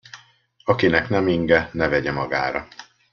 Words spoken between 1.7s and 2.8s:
ne vegye magára.